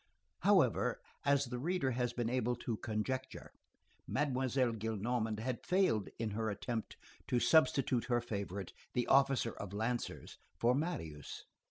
[0.39, 3.51] However, as the reader has been able to conjecture,
[4.07, 10.39] Mademoiselle Gillenormand had failed in her attempt to substitute her favorite, the officer of lancers,
[10.57, 11.45] for Marius.